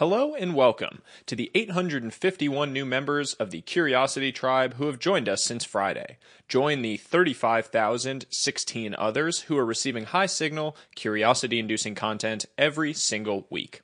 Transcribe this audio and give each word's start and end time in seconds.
Hello 0.00 0.34
and 0.34 0.54
welcome 0.54 1.02
to 1.26 1.36
the 1.36 1.50
851 1.54 2.72
new 2.72 2.86
members 2.86 3.34
of 3.34 3.50
the 3.50 3.60
Curiosity 3.60 4.32
Tribe 4.32 4.76
who 4.76 4.86
have 4.86 4.98
joined 4.98 5.28
us 5.28 5.44
since 5.44 5.62
Friday. 5.62 6.16
Join 6.48 6.80
the 6.80 6.96
35,016 6.96 8.94
others 8.96 9.40
who 9.40 9.58
are 9.58 9.64
receiving 9.66 10.04
high 10.04 10.24
signal, 10.24 10.74
curiosity 10.94 11.58
inducing 11.58 11.94
content 11.94 12.46
every 12.56 12.94
single 12.94 13.46
week. 13.50 13.82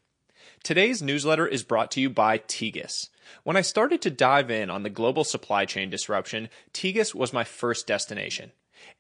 Today's 0.63 1.03
newsletter 1.03 1.47
is 1.47 1.63
brought 1.63 1.91
to 1.91 2.01
you 2.01 2.09
by 2.09 2.39
Tegus. 2.39 3.11
When 3.45 3.59
I 3.59 3.61
started 3.61 4.01
to 4.01 4.11
dive 4.11 4.51
in 4.51 4.71
on 4.71 4.85
the 4.85 4.89
global 4.89 5.23
supply 5.23 5.67
chain 5.67 5.91
disruption, 5.91 6.49
Tegus 6.73 7.15
was 7.15 7.35
my 7.35 7.45
first 7.45 7.87
destination. 7.87 8.53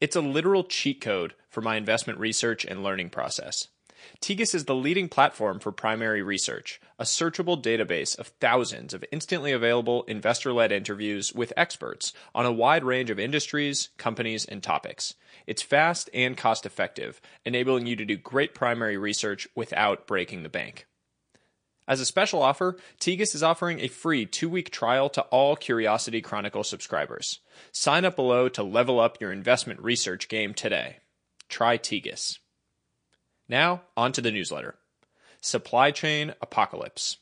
It's 0.02 0.16
a 0.16 0.20
literal 0.20 0.64
cheat 0.64 1.00
code 1.00 1.32
for 1.48 1.62
my 1.62 1.76
investment 1.76 2.18
research 2.18 2.66
and 2.66 2.82
learning 2.82 3.08
process. 3.08 3.68
Tegus 4.20 4.54
is 4.54 4.64
the 4.64 4.74
leading 4.74 5.08
platform 5.08 5.58
for 5.58 5.72
primary 5.72 6.22
research, 6.22 6.80
a 6.98 7.04
searchable 7.04 7.62
database 7.62 8.18
of 8.18 8.28
thousands 8.40 8.94
of 8.94 9.04
instantly 9.12 9.52
available 9.52 10.02
investor 10.04 10.52
led 10.52 10.72
interviews 10.72 11.32
with 11.32 11.52
experts 11.56 12.12
on 12.34 12.46
a 12.46 12.52
wide 12.52 12.84
range 12.84 13.10
of 13.10 13.18
industries, 13.18 13.90
companies, 13.98 14.44
and 14.44 14.62
topics. 14.62 15.14
It's 15.46 15.62
fast 15.62 16.10
and 16.12 16.36
cost 16.36 16.66
effective, 16.66 17.20
enabling 17.44 17.86
you 17.86 17.96
to 17.96 18.04
do 18.04 18.16
great 18.16 18.54
primary 18.54 18.96
research 18.96 19.46
without 19.54 20.06
breaking 20.06 20.42
the 20.42 20.48
bank. 20.48 20.86
As 21.88 22.00
a 22.00 22.04
special 22.04 22.42
offer, 22.42 22.76
Tegus 22.98 23.34
is 23.34 23.42
offering 23.42 23.80
a 23.80 23.88
free 23.88 24.26
two 24.26 24.48
week 24.48 24.70
trial 24.70 25.08
to 25.10 25.22
all 25.22 25.54
Curiosity 25.54 26.20
Chronicle 26.20 26.64
subscribers. 26.64 27.40
Sign 27.70 28.04
up 28.04 28.16
below 28.16 28.48
to 28.48 28.62
level 28.62 28.98
up 28.98 29.20
your 29.20 29.30
investment 29.30 29.80
research 29.80 30.28
game 30.28 30.52
today. 30.52 30.98
Try 31.48 31.78
Tegus. 31.78 32.38
Now, 33.48 33.82
on 33.96 34.12
to 34.12 34.20
the 34.20 34.32
newsletter 34.32 34.76
Supply 35.40 35.90
Chain 35.90 36.34
Apocalypse. 36.40 37.18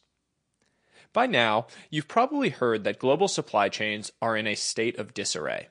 By 1.12 1.26
now, 1.26 1.66
you've 1.90 2.08
probably 2.08 2.48
heard 2.48 2.84
that 2.84 2.98
global 2.98 3.28
supply 3.28 3.68
chains 3.68 4.10
are 4.20 4.36
in 4.36 4.46
a 4.46 4.54
state 4.54 4.98
of 4.98 5.14
disarray. 5.14 5.68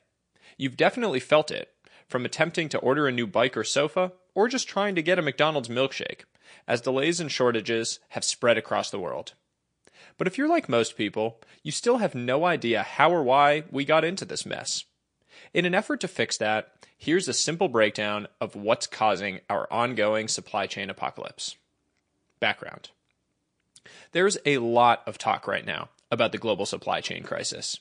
You've 0.57 0.77
definitely 0.77 1.19
felt 1.19 1.51
it, 1.51 1.69
from 2.07 2.25
attempting 2.25 2.69
to 2.69 2.77
order 2.77 3.07
a 3.07 3.11
new 3.11 3.27
bike 3.27 3.57
or 3.57 3.63
sofa, 3.63 4.13
or 4.35 4.47
just 4.47 4.67
trying 4.67 4.95
to 4.95 5.01
get 5.01 5.19
a 5.19 5.21
McDonald's 5.21 5.67
milkshake, 5.67 6.21
as 6.67 6.81
delays 6.81 7.19
and 7.19 7.31
shortages 7.31 7.99
have 8.09 8.23
spread 8.23 8.57
across 8.57 8.89
the 8.89 8.99
world. 8.99 9.33
But 10.17 10.27
if 10.27 10.37
you're 10.37 10.47
like 10.47 10.69
most 10.69 10.95
people, 10.95 11.41
you 11.63 11.71
still 11.71 11.97
have 11.97 12.15
no 12.15 12.45
idea 12.45 12.83
how 12.83 13.11
or 13.11 13.23
why 13.23 13.63
we 13.71 13.83
got 13.83 14.05
into 14.05 14.25
this 14.25 14.45
mess. 14.45 14.85
In 15.53 15.65
an 15.65 15.75
effort 15.75 15.99
to 16.01 16.07
fix 16.07 16.37
that, 16.37 16.73
here's 16.97 17.27
a 17.27 17.33
simple 17.33 17.67
breakdown 17.67 18.27
of 18.41 18.55
what's 18.55 18.87
causing 18.87 19.39
our 19.49 19.67
ongoing 19.71 20.27
supply 20.27 20.67
chain 20.67 20.89
apocalypse. 20.89 21.55
Background 22.39 22.89
There's 24.11 24.37
a 24.45 24.57
lot 24.57 25.03
of 25.05 25.17
talk 25.17 25.47
right 25.47 25.65
now 25.65 25.89
about 26.11 26.31
the 26.31 26.37
global 26.37 26.65
supply 26.65 27.01
chain 27.01 27.23
crisis. 27.23 27.79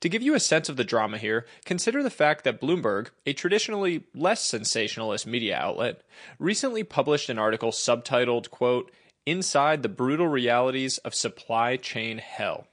To 0.00 0.08
give 0.08 0.22
you 0.22 0.34
a 0.34 0.40
sense 0.40 0.68
of 0.68 0.76
the 0.76 0.84
drama 0.84 1.18
here, 1.18 1.46
consider 1.64 2.02
the 2.02 2.10
fact 2.10 2.44
that 2.44 2.60
Bloomberg, 2.60 3.08
a 3.26 3.32
traditionally 3.32 4.04
less 4.14 4.42
sensationalist 4.42 5.26
media 5.26 5.56
outlet, 5.56 6.02
recently 6.38 6.82
published 6.82 7.28
an 7.28 7.38
article 7.38 7.70
subtitled, 7.70 8.50
quote, 8.50 8.90
Inside 9.26 9.82
the 9.82 9.88
Brutal 9.88 10.28
Realities 10.28 10.98
of 10.98 11.14
Supply 11.14 11.76
Chain 11.76 12.18
Hell. 12.18 12.68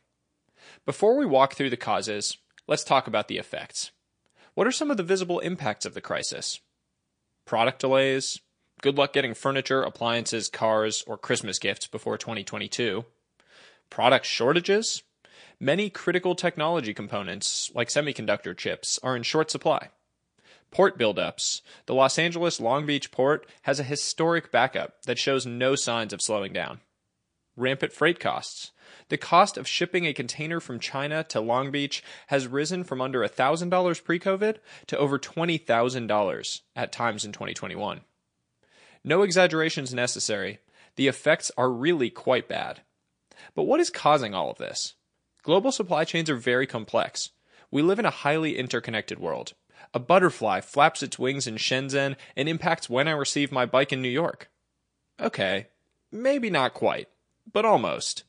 Before 0.86 1.18
we 1.18 1.26
walk 1.26 1.56
through 1.56 1.72
the 1.72 1.78
causes, 1.78 2.38
let's 2.68 2.84
talk 2.84 3.08
about 3.08 3.28
the 3.28 3.38
effects. 3.38 3.92
What 4.56 4.68
are 4.68 4.72
some 4.72 4.92
of 4.92 4.98
the 4.98 5.04
visible 5.04 5.40
impacts 5.40 5.84
of 5.86 5.96
the 5.96 6.02
crisis? 6.02 6.60
Product 7.46 7.80
delays, 7.80 8.40
good 8.82 8.98
luck 8.98 9.12
getting 9.12 9.34
furniture, 9.34 9.82
appliances, 9.82 10.48
cars, 10.48 11.04
or 11.08 11.18
Christmas 11.18 11.58
gifts 11.58 11.88
before 11.88 12.20
2022. 12.20 13.04
Product 13.90 14.26
shortages, 14.26 15.02
many 15.60 15.90
critical 15.90 16.36
technology 16.36 16.94
components, 16.94 17.72
like 17.74 17.88
semiconductor 17.88 18.56
chips, 18.56 19.00
are 19.02 19.16
in 19.16 19.24
short 19.24 19.50
supply. 19.50 19.90
Port 20.70 21.00
buildups. 21.00 21.62
The 21.88 21.96
Los 21.96 22.20
Angeles 22.20 22.60
Long 22.60 22.86
Beach 22.86 23.10
port 23.10 23.48
has 23.64 23.80
a 23.80 23.84
historic 23.84 24.52
backup 24.52 25.02
that 25.04 25.18
shows 25.18 25.48
no 25.48 25.74
signs 25.74 26.14
of 26.14 26.22
slowing 26.22 26.54
down. 26.54 26.80
Rampant 27.56 27.94
freight 27.94 28.20
costs. 28.20 28.72
The 29.10 29.18
cost 29.18 29.58
of 29.58 29.68
shipping 29.68 30.06
a 30.06 30.14
container 30.14 30.60
from 30.60 30.80
China 30.80 31.24
to 31.26 31.40
Long 31.42 31.72
Beach 31.72 32.04
has 32.28 32.48
risen 32.48 32.84
from 32.84 33.02
under 33.02 33.20
$1,000 33.20 34.04
pre 34.04 34.20
COVID 34.20 34.58
to 34.88 34.98
over 34.98 35.20
$20,000 35.20 36.62
at 36.76 36.92
times 36.92 37.26
in 37.26 37.32
2021. 37.32 38.02
No 39.04 39.22
exaggerations 39.22 39.94
necessary. 39.94 40.60
The 40.96 41.08
effects 41.08 41.52
are 41.58 41.70
really 41.70 42.10
quite 42.10 42.48
bad. 42.48 42.82
But 43.56 43.64
what 43.64 43.80
is 43.80 43.90
causing 43.90 44.34
all 44.34 44.50
of 44.50 44.58
this? 44.58 44.96
Global 45.44 45.72
supply 45.72 46.06
chains 46.06 46.30
are 46.30 46.36
very 46.36 46.66
complex. 46.66 47.32
We 47.70 47.82
live 47.82 48.00
in 48.00 48.06
a 48.06 48.12
highly 48.12 48.58
interconnected 48.58 49.20
world. 49.20 49.54
A 49.94 50.00
butterfly 50.00 50.62
flaps 50.62 51.04
its 51.04 51.20
wings 51.20 51.48
in 51.48 51.56
Shenzhen 51.56 52.16
and 52.36 52.48
impacts 52.48 52.90
when 52.90 53.08
I 53.08 53.12
receive 53.12 53.52
my 53.52 53.66
bike 53.66 53.92
in 53.92 54.02
New 54.02 54.10
York. 54.10 54.50
Okay, 55.20 55.68
maybe 56.12 56.50
not 56.50 56.74
quite, 56.74 57.10
but 57.52 57.66
almost. 57.66 58.24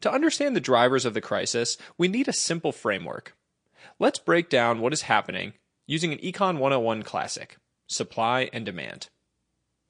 To 0.00 0.12
understand 0.12 0.56
the 0.56 0.60
drivers 0.60 1.04
of 1.04 1.14
the 1.14 1.20
crisis, 1.20 1.76
we 1.98 2.08
need 2.08 2.28
a 2.28 2.32
simple 2.32 2.72
framework. 2.72 3.36
Let's 3.98 4.18
break 4.18 4.48
down 4.48 4.80
what 4.80 4.92
is 4.92 5.02
happening 5.02 5.54
using 5.86 6.12
an 6.12 6.18
Econ 6.18 6.58
101 6.58 7.02
classic 7.02 7.56
supply 7.86 8.50
and 8.52 8.66
demand. 8.66 9.08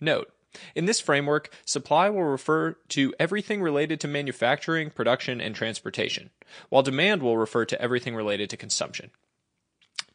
Note, 0.01 0.31
in 0.75 0.87
this 0.87 1.01
framework, 1.01 1.51
supply 1.65 2.09
will 2.09 2.25
refer 2.25 2.73
to 2.89 3.15
everything 3.19 3.63
related 3.63 4.01
to 4.01 4.09
manufacturing, 4.09 4.91
production, 4.91 5.41
and 5.41 5.55
transportation, 5.55 6.31
while 6.69 6.83
demand 6.83 7.23
will 7.23 7.39
refer 7.39 7.65
to 7.67 7.81
everything 7.81 8.15
related 8.15 8.51
to 8.51 8.57
consumption. 8.57 9.11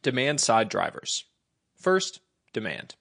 Demand 0.02 0.40
side 0.40 0.70
drivers. 0.70 1.26
First, 1.76 2.22
demand. 2.54 2.96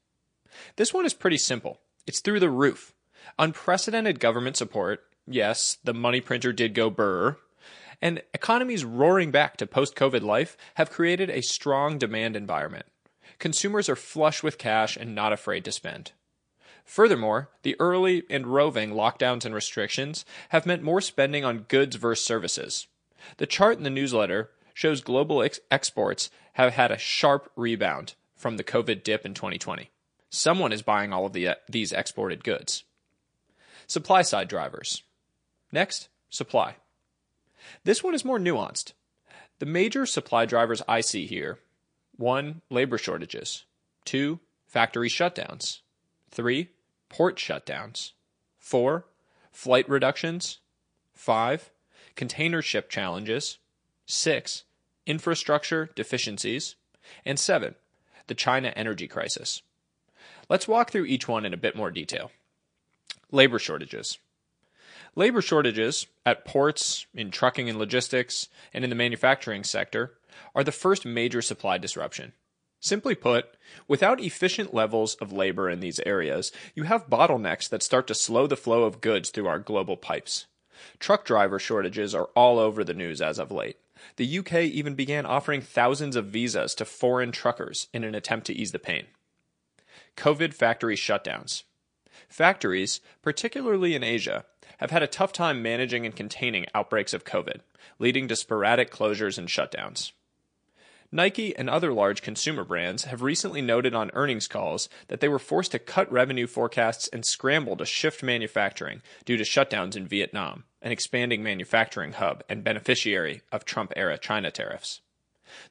This 0.76 0.92
one 0.92 1.06
is 1.06 1.14
pretty 1.14 1.38
simple. 1.38 1.80
It's 2.06 2.20
through 2.20 2.40
the 2.40 2.50
roof. 2.50 2.94
Unprecedented 3.38 4.20
government 4.20 4.56
support, 4.56 5.04
yes, 5.30 5.78
the 5.84 5.94
money 5.94 6.20
printer 6.20 6.52
did 6.52 6.74
go 6.74 6.90
burr, 6.90 7.36
and 8.02 8.22
economies 8.34 8.84
roaring 8.84 9.30
back 9.30 9.56
to 9.58 9.66
post 9.66 9.94
COVID 9.94 10.22
life 10.22 10.56
have 10.74 10.90
created 10.90 11.30
a 11.30 11.42
strong 11.42 11.98
demand 11.98 12.36
environment. 12.36 12.86
Consumers 13.38 13.88
are 13.88 13.96
flush 13.96 14.42
with 14.42 14.58
cash 14.58 14.96
and 14.96 15.14
not 15.14 15.32
afraid 15.32 15.64
to 15.64 15.72
spend. 15.72 16.12
Furthermore, 16.84 17.50
the 17.62 17.76
early 17.78 18.24
and 18.28 18.46
roving 18.46 18.90
lockdowns 18.90 19.44
and 19.44 19.54
restrictions 19.54 20.24
have 20.48 20.66
meant 20.66 20.82
more 20.82 21.00
spending 21.00 21.44
on 21.44 21.66
goods 21.68 21.96
versus 21.96 22.24
services. 22.24 22.86
The 23.36 23.46
chart 23.46 23.78
in 23.78 23.84
the 23.84 23.90
newsletter 23.90 24.50
shows 24.74 25.00
global 25.00 25.42
ex- 25.42 25.60
exports 25.70 26.30
have 26.54 26.72
had 26.72 26.90
a 26.90 26.98
sharp 26.98 27.50
rebound 27.54 28.14
from 28.34 28.56
the 28.56 28.64
COVID 28.64 29.04
dip 29.04 29.24
in 29.24 29.34
2020. 29.34 29.90
Someone 30.30 30.72
is 30.72 30.82
buying 30.82 31.12
all 31.12 31.26
of 31.26 31.32
the, 31.32 31.56
these 31.68 31.92
exported 31.92 32.44
goods. 32.44 32.84
Supply 33.86 34.22
side 34.22 34.48
drivers. 34.48 35.02
Next, 35.72 36.08
supply. 36.28 36.76
This 37.84 38.02
one 38.02 38.14
is 38.14 38.24
more 38.24 38.38
nuanced. 38.38 38.92
The 39.58 39.66
major 39.66 40.06
supply 40.06 40.46
drivers 40.46 40.82
I 40.88 41.00
see 41.00 41.26
here 41.26 41.58
1. 42.16 42.62
Labor 42.70 42.98
shortages. 42.98 43.64
2. 44.04 44.40
Factory 44.66 45.08
shutdowns. 45.08 45.80
3. 46.30 46.68
Port 47.08 47.36
shutdowns. 47.36 48.12
4. 48.58 49.04
Flight 49.52 49.88
reductions. 49.88 50.58
5. 51.14 51.70
Container 52.16 52.62
ship 52.62 52.88
challenges. 52.90 53.58
6. 54.06 54.64
Infrastructure 55.06 55.90
deficiencies. 55.94 56.76
And 57.24 57.38
7. 57.38 57.74
The 58.26 58.34
China 58.34 58.72
energy 58.76 59.08
crisis. 59.08 59.62
Let's 60.48 60.68
walk 60.68 60.90
through 60.90 61.06
each 61.06 61.26
one 61.26 61.44
in 61.44 61.54
a 61.54 61.58
bit 61.58 61.76
more 61.76 61.90
detail. 61.90 62.30
Labor 63.32 63.58
shortages. 63.58 64.18
Labor 65.16 65.42
shortages 65.42 66.06
at 66.24 66.44
ports, 66.44 67.06
in 67.14 67.30
trucking 67.30 67.68
and 67.68 67.78
logistics, 67.78 68.48
and 68.72 68.84
in 68.84 68.90
the 68.90 68.96
manufacturing 68.96 69.64
sector 69.64 70.14
are 70.54 70.64
the 70.64 70.72
first 70.72 71.04
major 71.04 71.42
supply 71.42 71.78
disruption. 71.78 72.32
Simply 72.80 73.14
put, 73.14 73.56
without 73.88 74.22
efficient 74.22 74.72
levels 74.72 75.14
of 75.16 75.32
labor 75.32 75.68
in 75.68 75.80
these 75.80 76.00
areas, 76.06 76.50
you 76.74 76.84
have 76.84 77.10
bottlenecks 77.10 77.68
that 77.68 77.82
start 77.82 78.06
to 78.06 78.14
slow 78.14 78.46
the 78.46 78.56
flow 78.56 78.84
of 78.84 79.02
goods 79.02 79.30
through 79.30 79.48
our 79.48 79.58
global 79.58 79.96
pipes. 79.96 80.46
Truck 80.98 81.26
driver 81.26 81.58
shortages 81.58 82.14
are 82.14 82.30
all 82.34 82.58
over 82.58 82.82
the 82.82 82.94
news 82.94 83.20
as 83.20 83.38
of 83.38 83.50
late. 83.50 83.76
The 84.16 84.38
UK 84.38 84.54
even 84.54 84.94
began 84.94 85.26
offering 85.26 85.60
thousands 85.60 86.16
of 86.16 86.26
visas 86.26 86.74
to 86.76 86.86
foreign 86.86 87.32
truckers 87.32 87.88
in 87.92 88.02
an 88.02 88.14
attempt 88.14 88.46
to 88.46 88.54
ease 88.54 88.72
the 88.72 88.78
pain. 88.78 89.06
COVID 90.16 90.54
factory 90.54 90.96
shutdowns. 90.96 91.64
Factories, 92.28 93.00
particularly 93.22 93.94
in 93.94 94.02
Asia, 94.02 94.46
have 94.80 94.90
had 94.90 95.02
a 95.02 95.06
tough 95.06 95.32
time 95.32 95.62
managing 95.62 96.06
and 96.06 96.16
containing 96.16 96.66
outbreaks 96.74 97.12
of 97.12 97.24
COVID, 97.24 97.60
leading 97.98 98.26
to 98.28 98.34
sporadic 98.34 98.90
closures 98.90 99.36
and 99.36 99.46
shutdowns. 99.46 100.12
Nike 101.12 101.54
and 101.56 101.68
other 101.68 101.92
large 101.92 102.22
consumer 102.22 102.64
brands 102.64 103.04
have 103.04 103.20
recently 103.20 103.60
noted 103.60 103.94
on 103.94 104.10
earnings 104.14 104.46
calls 104.46 104.88
that 105.08 105.20
they 105.20 105.28
were 105.28 105.40
forced 105.40 105.72
to 105.72 105.78
cut 105.78 106.10
revenue 106.10 106.46
forecasts 106.46 107.08
and 107.08 107.26
scramble 107.26 107.76
to 107.76 107.84
shift 107.84 108.22
manufacturing 108.22 109.02
due 109.24 109.36
to 109.36 109.44
shutdowns 109.44 109.96
in 109.96 110.06
Vietnam, 110.06 110.64
an 110.80 110.92
expanding 110.92 111.42
manufacturing 111.42 112.12
hub 112.12 112.42
and 112.48 112.64
beneficiary 112.64 113.42
of 113.52 113.64
Trump 113.64 113.92
era 113.96 114.16
China 114.16 114.50
tariffs. 114.50 115.00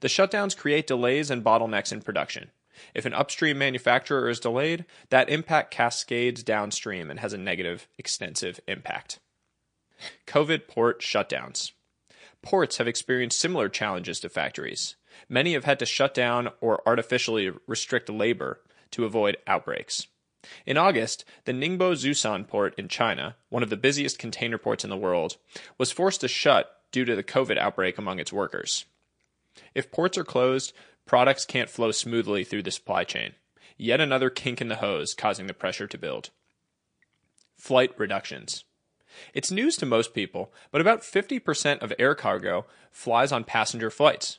The 0.02 0.08
shutdowns 0.10 0.58
create 0.58 0.86
delays 0.86 1.32
and 1.32 1.44
bottlenecks 1.44 1.94
in 1.94 2.02
production. 2.02 2.52
If 2.94 3.06
an 3.06 3.14
upstream 3.14 3.58
manufacturer 3.58 4.30
is 4.30 4.40
delayed, 4.40 4.86
that 5.10 5.30
impact 5.30 5.72
cascades 5.72 6.44
downstream 6.44 7.10
and 7.10 7.20
has 7.20 7.34
a 7.34 7.38
negative, 7.38 7.88
extensive 7.98 8.60
impact. 8.68 9.20
COVID 10.28 10.68
port 10.68 11.02
shutdowns. 11.02 11.72
Ports 12.42 12.78
have 12.78 12.88
experienced 12.88 13.40
similar 13.40 13.68
challenges 13.68 14.20
to 14.22 14.30
factories. 14.30 14.96
Many 15.28 15.54
have 15.54 15.66
had 15.66 15.80
to 15.80 15.86
shut 15.86 16.14
down 16.14 16.50
or 16.62 16.82
artificially 16.88 17.52
restrict 17.68 18.10
labor 18.10 18.62
to 18.92 19.06
avoid 19.06 19.38
outbreaks. 19.46 20.08
In 20.66 20.78
August, 20.78 21.26
the 21.44 21.52
Ningbo 21.52 21.94
Zhoushan 21.94 22.48
port 22.48 22.74
in 22.78 22.88
China, 22.88 23.36
one 23.50 23.62
of 23.62 23.70
the 23.70 23.76
busiest 23.76 24.18
container 24.18 24.58
ports 24.58 24.86
in 24.86 24.90
the 24.90 24.98
world, 24.98 25.36
was 25.78 25.92
forced 25.92 26.22
to 26.22 26.30
shut 26.30 26.78
due 26.92 27.04
to 27.04 27.16
the 27.16 27.24
COVID 27.24 27.58
outbreak 27.58 27.98
among 27.98 28.20
its 28.20 28.32
workers. 28.32 28.86
If 29.76 29.92
ports 29.92 30.18
are 30.18 30.24
closed, 30.24 30.74
products 31.10 31.44
can't 31.44 31.72
flow 31.72 31.90
smoothly 31.90 32.44
through 32.44 32.62
the 32.62 32.70
supply 32.70 33.04
chain. 33.04 33.32
Yet 33.78 34.00
another 34.00 34.30
kink 34.30 34.62
in 34.62 34.68
the 34.68 34.76
hose 34.76 35.16
causing 35.16 35.48
the 35.48 35.56
pressure 35.56 35.88
to 35.88 35.98
build. 35.98 36.30
Flight 37.58 37.98
reductions. 37.98 38.64
It's 39.34 39.50
news 39.50 39.76
to 39.78 39.88
most 39.88 40.14
people, 40.14 40.54
but 40.72 40.82
about 40.82 41.02
50% 41.02 41.80
of 41.80 41.92
air 41.98 42.14
cargo 42.14 42.68
flies 42.92 43.32
on 43.32 43.44
passenger 43.44 43.90
flights. 43.90 44.38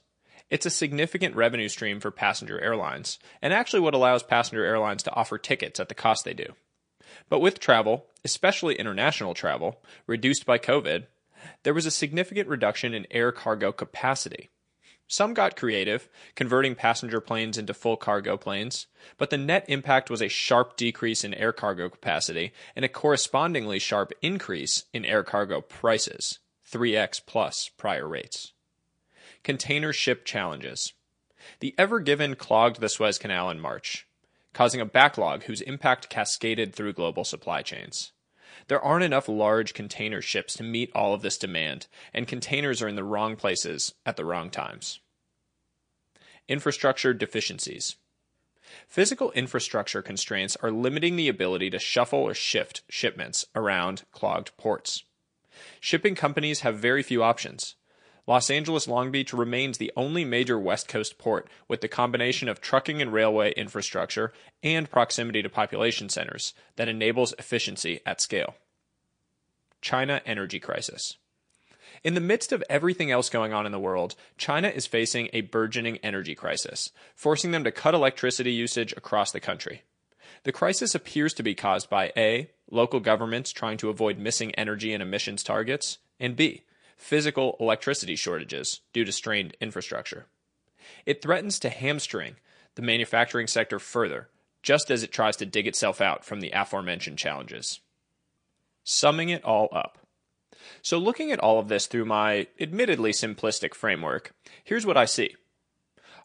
It's 0.48 0.64
a 0.64 0.70
significant 0.70 1.34
revenue 1.34 1.68
stream 1.68 1.98
for 1.98 2.12
passenger 2.12 2.60
airlines, 2.60 3.18
and 3.42 3.52
actually 3.52 3.80
what 3.80 3.94
allows 3.94 4.22
passenger 4.22 4.64
airlines 4.64 5.02
to 5.02 5.14
offer 5.14 5.38
tickets 5.38 5.80
at 5.80 5.88
the 5.88 5.94
cost 5.96 6.24
they 6.24 6.34
do. 6.34 6.54
But 7.28 7.40
with 7.40 7.58
travel, 7.58 8.06
especially 8.24 8.76
international 8.76 9.34
travel, 9.34 9.82
reduced 10.06 10.46
by 10.46 10.58
COVID, 10.58 11.06
there 11.64 11.74
was 11.74 11.86
a 11.86 11.90
significant 11.90 12.48
reduction 12.48 12.94
in 12.94 13.08
air 13.10 13.32
cargo 13.32 13.72
capacity. 13.72 14.50
Some 15.12 15.34
got 15.34 15.56
creative, 15.56 16.08
converting 16.36 16.76
passenger 16.76 17.20
planes 17.20 17.58
into 17.58 17.74
full 17.74 17.96
cargo 17.96 18.36
planes, 18.36 18.86
but 19.18 19.30
the 19.30 19.36
net 19.36 19.64
impact 19.66 20.08
was 20.08 20.22
a 20.22 20.28
sharp 20.28 20.76
decrease 20.76 21.24
in 21.24 21.34
air 21.34 21.52
cargo 21.52 21.88
capacity 21.88 22.52
and 22.76 22.84
a 22.84 22.88
correspondingly 22.88 23.80
sharp 23.80 24.12
increase 24.22 24.84
in 24.92 25.04
air 25.04 25.24
cargo 25.24 25.60
prices, 25.62 26.38
3x 26.70 27.26
plus 27.26 27.68
prior 27.76 28.06
rates. 28.06 28.52
Container 29.42 29.92
ship 29.92 30.24
challenges. 30.24 30.92
The 31.58 31.74
Ever 31.76 31.98
Given 31.98 32.36
clogged 32.36 32.80
the 32.80 32.88
Suez 32.88 33.18
Canal 33.18 33.50
in 33.50 33.58
March, 33.58 34.06
causing 34.52 34.80
a 34.80 34.86
backlog 34.86 35.42
whose 35.42 35.60
impact 35.60 36.08
cascaded 36.08 36.72
through 36.72 36.92
global 36.92 37.24
supply 37.24 37.62
chains. 37.62 38.12
There 38.68 38.80
aren't 38.80 39.04
enough 39.04 39.28
large 39.28 39.74
container 39.74 40.22
ships 40.22 40.54
to 40.54 40.62
meet 40.62 40.90
all 40.94 41.14
of 41.14 41.22
this 41.22 41.38
demand, 41.38 41.86
and 42.12 42.28
containers 42.28 42.82
are 42.82 42.88
in 42.88 42.96
the 42.96 43.04
wrong 43.04 43.36
places 43.36 43.94
at 44.04 44.16
the 44.16 44.24
wrong 44.24 44.50
times. 44.50 45.00
Infrastructure 46.48 47.14
deficiencies. 47.14 47.96
Physical 48.86 49.32
infrastructure 49.32 50.02
constraints 50.02 50.56
are 50.56 50.70
limiting 50.70 51.16
the 51.16 51.28
ability 51.28 51.70
to 51.70 51.78
shuffle 51.78 52.20
or 52.20 52.34
shift 52.34 52.82
shipments 52.88 53.46
around 53.54 54.02
clogged 54.12 54.56
ports. 54.56 55.04
Shipping 55.80 56.14
companies 56.14 56.60
have 56.60 56.78
very 56.78 57.02
few 57.02 57.22
options. 57.22 57.76
Los 58.26 58.50
Angeles 58.50 58.86
Long 58.86 59.10
Beach 59.10 59.32
remains 59.32 59.78
the 59.78 59.92
only 59.96 60.24
major 60.24 60.58
West 60.58 60.88
Coast 60.88 61.18
port 61.18 61.48
with 61.68 61.80
the 61.80 61.88
combination 61.88 62.48
of 62.48 62.60
trucking 62.60 63.00
and 63.00 63.12
railway 63.12 63.52
infrastructure 63.52 64.32
and 64.62 64.90
proximity 64.90 65.42
to 65.42 65.48
population 65.48 66.08
centers 66.08 66.54
that 66.76 66.88
enables 66.88 67.34
efficiency 67.38 68.00
at 68.04 68.20
scale. 68.20 68.54
China 69.80 70.20
energy 70.26 70.60
crisis. 70.60 71.16
In 72.04 72.14
the 72.14 72.20
midst 72.20 72.52
of 72.52 72.64
everything 72.70 73.10
else 73.10 73.28
going 73.28 73.52
on 73.52 73.66
in 73.66 73.72
the 73.72 73.78
world, 73.78 74.14
China 74.38 74.68
is 74.68 74.86
facing 74.86 75.28
a 75.32 75.42
burgeoning 75.42 75.98
energy 75.98 76.34
crisis, 76.34 76.90
forcing 77.14 77.50
them 77.50 77.64
to 77.64 77.72
cut 77.72 77.94
electricity 77.94 78.52
usage 78.52 78.92
across 78.96 79.32
the 79.32 79.40
country. 79.40 79.82
The 80.44 80.52
crisis 80.52 80.94
appears 80.94 81.34
to 81.34 81.42
be 81.42 81.54
caused 81.54 81.90
by 81.90 82.12
A. 82.16 82.50
Local 82.70 83.00
governments 83.00 83.50
trying 83.50 83.76
to 83.78 83.90
avoid 83.90 84.18
missing 84.18 84.54
energy 84.54 84.94
and 84.94 85.02
emissions 85.02 85.42
targets, 85.42 85.98
and 86.18 86.36
B 86.36 86.64
physical 87.00 87.56
electricity 87.58 88.14
shortages 88.14 88.82
due 88.92 89.06
to 89.06 89.10
strained 89.10 89.56
infrastructure. 89.60 90.26
It 91.06 91.22
threatens 91.22 91.58
to 91.60 91.70
hamstring 91.70 92.36
the 92.74 92.82
manufacturing 92.82 93.46
sector 93.46 93.78
further, 93.78 94.28
just 94.62 94.90
as 94.90 95.02
it 95.02 95.10
tries 95.10 95.36
to 95.36 95.46
dig 95.46 95.66
itself 95.66 96.00
out 96.00 96.24
from 96.24 96.40
the 96.40 96.50
aforementioned 96.50 97.16
challenges. 97.16 97.80
Summing 98.84 99.30
it 99.30 99.42
all 99.44 99.68
up. 99.72 99.98
So, 100.82 100.98
looking 100.98 101.32
at 101.32 101.40
all 101.40 101.58
of 101.58 101.68
this 101.68 101.86
through 101.86 102.04
my 102.04 102.46
admittedly 102.60 103.12
simplistic 103.12 103.74
framework, 103.74 104.34
here's 104.62 104.86
what 104.86 104.98
I 104.98 105.06
see. 105.06 105.36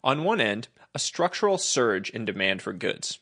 On 0.04 0.24
one 0.24 0.42
end, 0.42 0.68
a 0.94 0.98
structural 0.98 1.56
surge 1.56 2.10
in 2.10 2.26
demand 2.26 2.60
for 2.60 2.74
goods. 2.74 3.18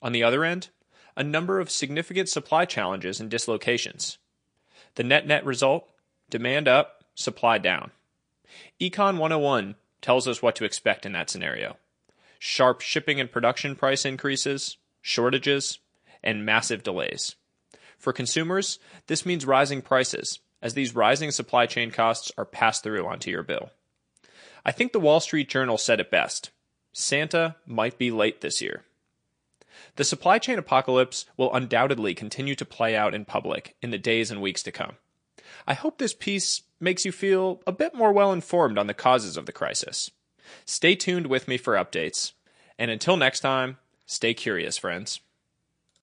On 0.00 0.12
the 0.12 0.22
other 0.22 0.44
end, 0.44 0.68
a 1.16 1.24
number 1.24 1.58
of 1.58 1.68
significant 1.68 2.28
supply 2.28 2.64
challenges 2.64 3.20
and 3.20 3.28
dislocations. 3.28 4.18
The 4.94 5.02
net 5.02 5.26
net 5.26 5.44
result 5.44 5.90
Demand 6.28 6.66
up, 6.66 7.04
supply 7.14 7.58
down. 7.58 7.92
Econ 8.80 9.18
101 9.18 9.76
tells 10.00 10.26
us 10.26 10.42
what 10.42 10.56
to 10.56 10.64
expect 10.64 11.06
in 11.06 11.12
that 11.12 11.30
scenario 11.30 11.76
sharp 12.38 12.80
shipping 12.80 13.18
and 13.18 13.32
production 13.32 13.74
price 13.74 14.04
increases, 14.04 14.76
shortages, 15.00 15.78
and 16.22 16.44
massive 16.44 16.82
delays. 16.82 17.34
For 17.98 18.12
consumers, 18.12 18.78
this 19.06 19.24
means 19.24 19.46
rising 19.46 19.80
prices, 19.80 20.40
as 20.60 20.74
these 20.74 20.94
rising 20.94 21.30
supply 21.30 21.66
chain 21.66 21.90
costs 21.90 22.30
are 22.36 22.44
passed 22.44 22.82
through 22.82 23.06
onto 23.06 23.30
your 23.30 23.42
bill. 23.42 23.70
I 24.64 24.72
think 24.72 24.92
the 24.92 25.00
Wall 25.00 25.20
Street 25.20 25.48
Journal 25.48 25.78
said 25.78 26.00
it 26.00 26.10
best 26.10 26.50
Santa 26.92 27.56
might 27.66 27.98
be 27.98 28.10
late 28.10 28.40
this 28.40 28.60
year. 28.60 28.84
The 29.96 30.04
supply 30.04 30.38
chain 30.38 30.58
apocalypse 30.58 31.26
will 31.36 31.54
undoubtedly 31.54 32.14
continue 32.14 32.54
to 32.54 32.64
play 32.64 32.96
out 32.96 33.14
in 33.14 33.24
public 33.24 33.76
in 33.80 33.90
the 33.90 33.98
days 33.98 34.30
and 34.30 34.42
weeks 34.42 34.62
to 34.64 34.72
come. 34.72 34.96
I 35.66 35.74
hope 35.74 35.98
this 35.98 36.14
piece 36.14 36.62
makes 36.80 37.04
you 37.04 37.12
feel 37.12 37.62
a 37.66 37.72
bit 37.72 37.94
more 37.94 38.12
well 38.12 38.32
informed 38.32 38.78
on 38.78 38.86
the 38.86 38.94
causes 38.94 39.36
of 39.36 39.46
the 39.46 39.52
crisis. 39.52 40.10
Stay 40.64 40.94
tuned 40.94 41.26
with 41.26 41.48
me 41.48 41.56
for 41.56 41.74
updates. 41.74 42.32
And 42.78 42.90
until 42.90 43.16
next 43.16 43.40
time, 43.40 43.78
stay 44.06 44.34
curious, 44.34 44.78
friends. 44.78 45.20